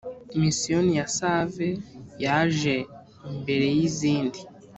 [0.39, 1.69] misiyoni ya save
[2.23, 2.81] yajee
[3.41, 4.39] mbere yizindi.